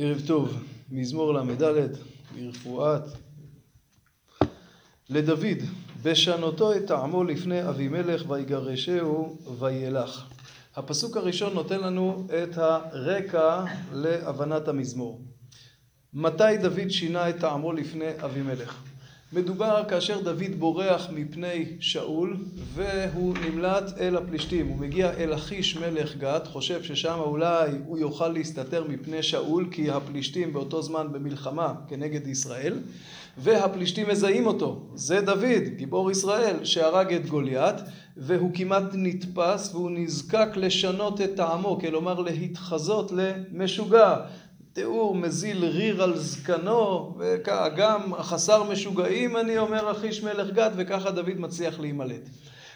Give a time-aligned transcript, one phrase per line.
[0.00, 1.88] ערב טוב, מזמור ל"ד,
[2.34, 3.02] ברפואת.
[5.10, 5.58] לדוד,
[6.02, 10.24] בשנותו את טעמו לפני אבימלך ויגרשהו וילך.
[10.76, 15.20] הפסוק הראשון נותן לנו את הרקע להבנת המזמור.
[16.14, 18.82] מתי דוד שינה את טעמו לפני אבימלך?
[19.32, 22.36] מדובר כאשר דוד בורח מפני שאול
[22.74, 24.68] והוא נמלט אל הפלישתים.
[24.68, 29.90] הוא מגיע אל אחיש מלך גת, חושב ששם אולי הוא יוכל להסתתר מפני שאול כי
[29.90, 32.78] הפלישתים באותו זמן במלחמה כנגד ישראל
[33.38, 34.80] והפלישתים מזהים אותו.
[34.94, 37.76] זה דוד, גיבור ישראל, שהרג את גוליית
[38.16, 44.16] והוא כמעט נתפס והוא נזקק לשנות את טעמו, כלומר להתחזות למשוגע.
[44.78, 51.34] תיאור מזיל ריר על זקנו, וגם חסר משוגעים אני אומר אחיש מלך גת, וככה דוד
[51.38, 52.28] מצליח להימלט.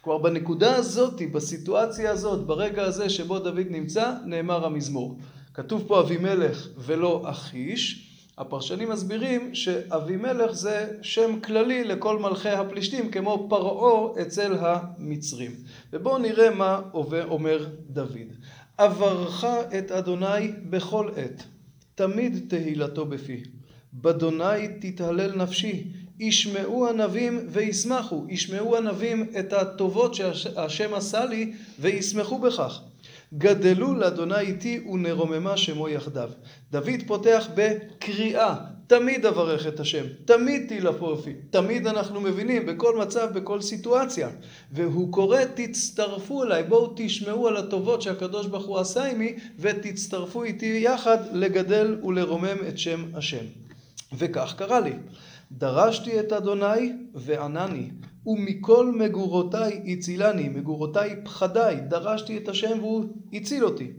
[0.00, 5.18] כלומר בנקודה הזאת, בסיטואציה הזאת, ברגע הזה שבו דוד נמצא, נאמר המזמור.
[5.54, 13.46] כתוב פה אבימלך ולא אחיש, הפרשנים מסבירים שאבימלך זה שם כללי לכל מלכי הפלישתים, כמו
[13.50, 15.52] פרעה אצל המצרים.
[15.92, 16.80] ובואו נראה מה
[17.28, 18.28] אומר דוד.
[18.78, 19.44] אברך
[19.78, 21.57] את אדוני בכל עת.
[21.98, 23.42] תמיד תהילתו בפי.
[23.92, 25.84] באדוני תתהלל נפשי.
[26.20, 28.24] ישמעו ענבים וישמחו.
[28.28, 32.80] ישמעו ענבים את הטובות שהשם עשה לי וישמחו בכך.
[33.34, 36.30] גדלו לאדוני איתי ונרוממה שמו יחדיו.
[36.70, 38.54] דוד פותח בקריאה.
[38.88, 44.28] תמיד אברך את השם, תמיד תהילתו בפי, תמיד אנחנו מבינים בכל מצב, בכל סיטואציה.
[44.72, 50.80] והוא קורא תצטרפו אליי, בואו תשמעו על הטובות שהקדוש ברוך הוא עשה עמי ותצטרפו איתי
[50.84, 53.44] יחד לגדל ולרומם את שם השם.
[54.18, 54.92] וכך קרה לי.
[55.52, 57.90] דרשתי את אדוני וענני,
[58.26, 63.92] ומכל מגורותיי הצילני, מגורותיי פחדיי, דרשתי את השם והוא הציל אותי.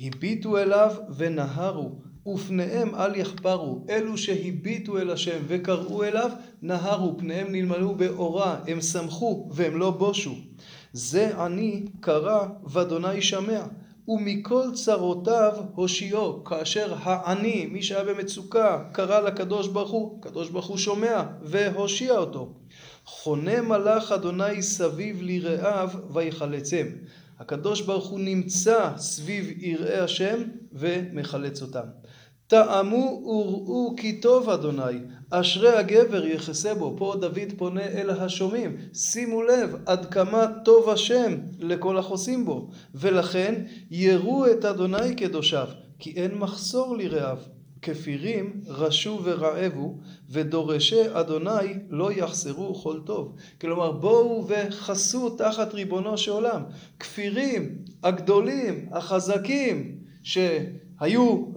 [0.00, 3.84] הביטו אליו ונהרו, ופניהם אל יחפרו.
[3.90, 6.30] אלו שהביטו אל השם וקראו אליו,
[6.62, 10.34] נהרו, פניהם נלמלו באורה, הם שמחו והם לא בושו.
[10.92, 13.62] זה אני קרא ואדוני שמע.
[14.08, 20.76] ומכל צרותיו הושיעו, כאשר העני, מי שהיה במצוקה, קרא לקדוש ברוך הוא, הקדוש ברוך הוא
[20.76, 22.52] שומע והושיע אותו.
[23.04, 26.86] חונה מלאך אדוני סביב ליראיו ויחלצם.
[27.38, 31.86] הקדוש ברוך הוא נמצא סביב יראי השם ומחלץ אותם.
[32.48, 34.98] טעמו וראו כי טוב אדוני,
[35.30, 36.94] אשרי הגבר יחסה בו.
[36.98, 42.68] פה דוד פונה אל השומעים, שימו לב עד כמה טוב השם לכל החוסים בו.
[42.94, 43.54] ולכן
[43.90, 45.68] יראו את אדוני קדושיו,
[45.98, 47.38] כי אין מחסור לרעיו.
[47.82, 49.94] כפירים רשו ורעבו,
[50.30, 53.36] ודורשי אדוני לא יחסרו כל טוב.
[53.60, 56.62] כלומר בואו וחסו תחת ריבונו של עולם.
[57.00, 61.55] כפירים, הגדולים, החזקים, שהיו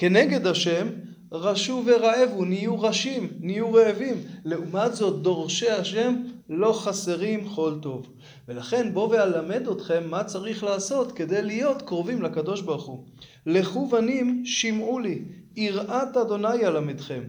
[0.00, 0.88] כנגד השם,
[1.32, 4.14] רשו ורעבו, נהיו רשים, נהיו רעבים.
[4.44, 6.14] לעומת זאת, דורשי השם
[6.48, 8.06] לא חסרים כל טוב.
[8.48, 13.04] ולכן בואו ואלמד אתכם מה צריך לעשות כדי להיות קרובים לקדוש ברוך הוא.
[13.46, 15.22] לכו בנים שמעו לי,
[15.56, 17.22] יראת אדוני אלמדכם.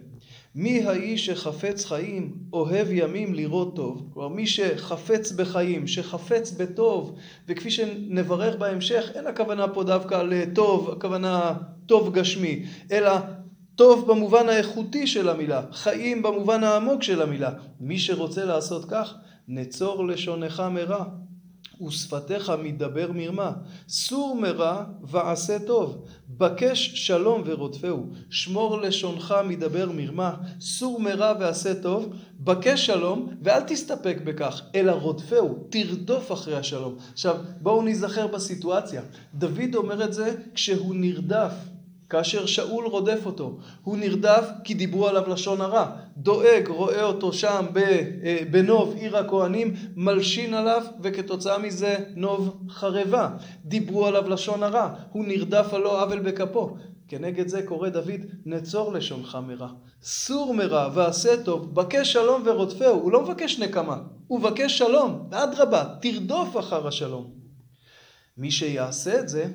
[0.55, 4.09] מי האיש שחפץ חיים, אוהב ימים לראות טוב.
[4.13, 7.15] כלומר, מי שחפץ בחיים, שחפץ בטוב,
[7.47, 11.53] וכפי שנברך בהמשך, אין הכוונה פה דווקא לטוב, הכוונה
[11.91, 13.12] טוב גשמי, אלא
[13.75, 17.52] טוב במובן האיכותי של המילה, חיים במובן העמוק של המילה.
[17.79, 19.13] מי שרוצה לעשות כך,
[19.47, 21.03] נצור לשונך מרע.
[21.88, 23.52] ושפתיך מדבר מרמה.
[23.90, 26.06] סור מרע ועשה טוב.
[26.28, 28.06] בקש שלום ורודפהו.
[28.29, 30.35] שמור לשונך מדבר מרמה.
[30.59, 32.13] סור מרע ועשה טוב.
[32.40, 35.68] בקש שלום ואל תסתפק בכך, אלא רודפהו.
[35.69, 36.96] תרדוף אחרי השלום.
[37.13, 39.02] עכשיו, בואו ניזכר בסיטואציה.
[39.34, 41.53] דוד אומר את זה כשהוא נרדף.
[42.11, 45.91] כאשר שאול רודף אותו, הוא נרדף כי דיברו עליו לשון הרע.
[46.17, 47.66] דואג, רואה אותו שם
[48.51, 53.29] בנוב עיר הכהנים, מלשין עליו וכתוצאה מזה נוב חרבה.
[53.66, 56.75] דיברו עליו לשון הרע, הוא נרדף על לא עוול בכפו.
[57.07, 59.67] כנגד זה קורא דוד, נצור לשונך מרע.
[60.03, 63.02] סור מרע ועשה טוב, בקש שלום ורודפהו.
[63.02, 63.97] הוא לא מבקש נקמה,
[64.28, 65.29] הוא מבקש שלום.
[65.31, 67.31] אדרבה, תרדוף אחר השלום.
[68.37, 69.46] מי שיעשה את זה,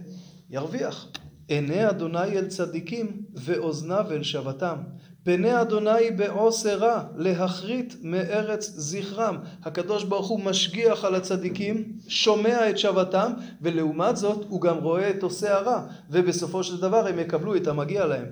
[0.51, 1.07] ירוויח.
[1.49, 4.77] עיני אדוני אל צדיקים ואוזניו אל שבתם.
[5.23, 9.37] פני אדוני בעושה רע להכרית מארץ זכרם.
[9.65, 13.33] הקדוש ברוך הוא משגיח על הצדיקים, שומע את שבתם,
[13.63, 18.07] ולעומת זאת הוא גם רואה את עושה הרע, ובסופו של דבר הם יקבלו את המגיע
[18.07, 18.27] להם.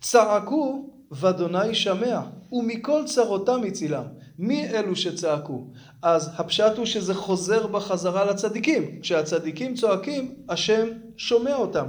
[0.00, 2.20] צעקו ואדוני שמע,
[2.52, 4.04] ומכל צרותם הצילם.
[4.38, 5.66] מי אלו שצעקו?
[6.02, 9.00] אז הפשט הוא שזה חוזר בחזרה לצדיקים.
[9.02, 11.86] כשהצדיקים צועקים, השם שומע אותם.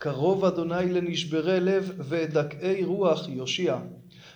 [0.00, 3.78] קרוב אדוני לנשברי לב ודכאי רוח יושיע.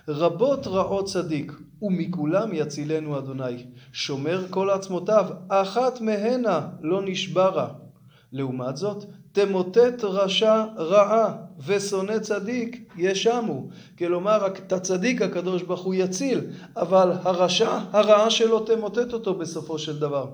[0.08, 3.66] רבות רעות צדיק, ומכולם יצילנו אדוני.
[3.92, 7.68] שומר כל עצמותיו, אחת מהנה לא נשברה.
[8.32, 11.36] לעומת זאת, תמוטט רשע רעה,
[11.66, 13.68] ושונא צדיק ישמו.
[13.98, 16.40] כלומר, את הצדיק הקדוש ברוך הוא יציל,
[16.76, 20.30] אבל הרשע, הרעה שלו תמוטט אותו בסופו של דבר.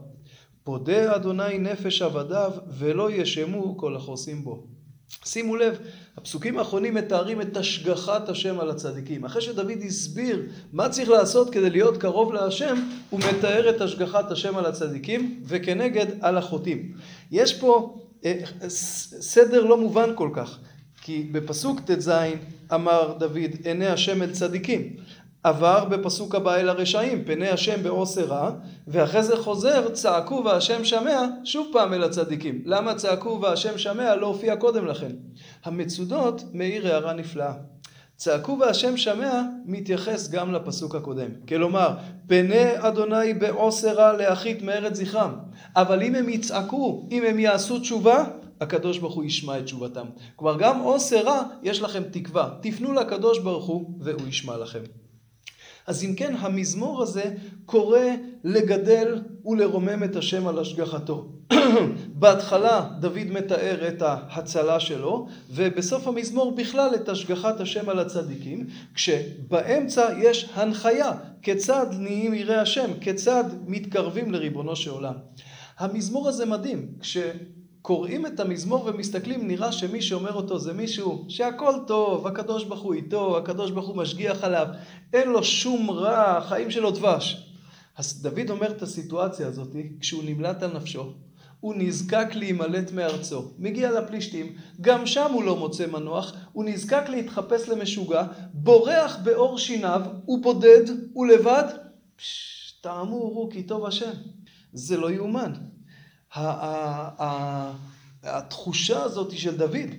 [0.64, 4.77] פודה אדוני נפש עבדיו, ולא ישמו כל החוסים בו.
[5.24, 5.78] שימו לב,
[6.16, 9.24] הפסוקים האחרונים מתארים את השגחת השם על הצדיקים.
[9.24, 12.76] אחרי שדוד הסביר מה צריך לעשות כדי להיות קרוב להשם,
[13.10, 16.92] הוא מתאר את השגחת השם על הצדיקים, וכנגד על החוטאים.
[17.30, 20.58] יש פה אה, סדר לא מובן כל כך,
[21.02, 22.12] כי בפסוק ט"ז
[22.74, 24.96] אמר דוד, עיני השם אל צדיקים.
[25.48, 28.50] עבר בפסוק הבא אל הרשעים, פני השם בעושר רע,
[28.88, 32.62] ואחרי זה חוזר, צעקו והשם שמע, שוב פעם אל הצדיקים.
[32.64, 35.12] למה צעקו והשם שמע לא הופיע קודם לכן?
[35.64, 37.52] המצודות מאיר הערה נפלאה.
[38.16, 41.30] צעקו והשם שמע מתייחס גם לפסוק הקודם.
[41.48, 41.94] כלומר,
[42.26, 45.34] פני אדוני בעושר רע להחית מארץ זכרם.
[45.76, 48.24] אבל אם הם יצעקו, אם הם יעשו תשובה,
[48.60, 50.06] הקדוש ברוך הוא ישמע את תשובתם.
[50.36, 52.48] כלומר, גם עושר רע, יש לכם תקווה.
[52.60, 54.80] תפנו לקדוש ברוך הוא והוא ישמע לכם.
[55.88, 57.34] אז אם כן, המזמור הזה
[57.66, 58.00] קורא
[58.44, 61.28] לגדל ולרומם את השם על השגחתו.
[62.20, 70.08] בהתחלה דוד מתאר את ההצלה שלו, ובסוף המזמור בכלל את השגחת השם על הצדיקים, כשבאמצע
[70.18, 71.12] יש הנחיה
[71.42, 75.14] כיצד נהיים יראי השם, כיצד מתקרבים לריבונו של עולם.
[75.78, 77.18] המזמור הזה מדהים, כש...
[77.82, 82.94] קוראים את המזמור ומסתכלים, נראה שמי שאומר אותו זה מישהו שהכל טוב, הקדוש ברוך הוא
[82.94, 84.66] איתו, הקדוש ברוך הוא משגיח עליו,
[85.12, 87.52] אין לו שום רע, החיים שלו דבש.
[87.96, 89.68] אז דוד אומר את הסיטואציה הזאת
[90.00, 91.12] כשהוא נמלט על נפשו,
[91.60, 97.68] הוא נזקק להימלט מארצו, מגיע לפלישתים, גם שם הוא לא מוצא מנוח, הוא נזקק להתחפש
[97.68, 101.64] למשוגע, בורח בעור שיניו, הוא בודד, הוא לבד,
[102.80, 104.10] טעמו וראו כי טוב השם.
[104.72, 105.52] זה לא יאומן.
[108.22, 109.90] התחושה הזאת של דוד.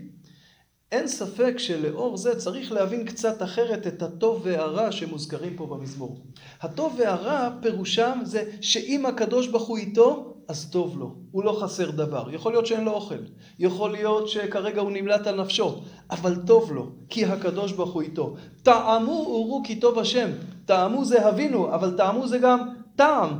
[0.91, 6.17] אין ספק שלאור זה צריך להבין קצת אחרת את הטוב והרע שמוזכרים פה במזמור.
[6.61, 11.91] הטוב והרע פירושם זה שאם הקדוש ברוך הוא איתו, אז טוב לו, הוא לא חסר
[11.91, 12.33] דבר.
[12.33, 13.15] יכול להיות שאין לו אוכל,
[13.59, 15.81] יכול להיות שכרגע הוא נמלט על נפשו,
[16.11, 18.35] אבל טוב לו, כי הקדוש ברוך הוא איתו.
[18.63, 20.29] טעמו וראו כי טוב השם,
[20.65, 23.39] טעמו זה הבינו, אבל טעמו זה גם טעם.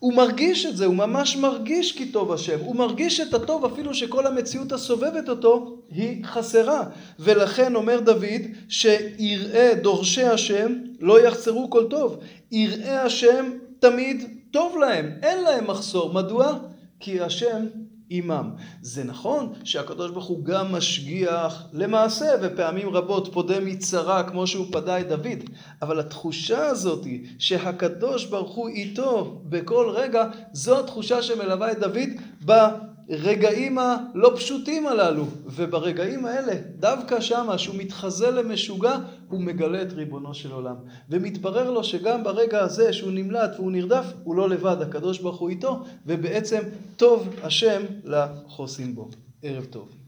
[0.00, 3.94] הוא מרגיש את זה, הוא ממש מרגיש כי טוב השם, הוא מרגיש את הטוב אפילו
[3.94, 6.84] שכל המציאות הסובבת אותו היא חסרה.
[7.18, 12.18] ולכן אומר דוד שיראה דורשי השם לא יחסרו כל טוב.
[12.52, 16.12] יראי השם תמיד טוב להם, אין להם מחסור.
[16.12, 16.58] מדוע?
[17.00, 17.66] כי השם
[18.10, 18.50] עמם.
[18.82, 25.00] זה נכון שהקדוש ברוך הוא גם משגיח למעשה ופעמים רבות פודה מצרה כמו שהוא פדה
[25.00, 25.38] את דוד,
[25.82, 27.06] אבל התחושה הזאת
[27.38, 32.08] שהקדוש ברוך הוא איתו בכל רגע, זו התחושה שמלווה את דוד
[33.10, 35.26] ברגעים הלא פשוטים הללו.
[35.46, 38.96] וברגעים האלה, דווקא שמה שהוא מתחזה למשוגע,
[39.28, 40.76] הוא מגלה את ריבונו של עולם.
[41.10, 45.48] ומתברר לו שגם ברגע הזה שהוא נמלט והוא נרדף, הוא לא לבד, הקדוש ברוך הוא
[45.48, 46.60] איתו, ובעצם
[46.96, 49.08] טוב השם לחוסים בו.
[49.42, 49.96] ערב טוב.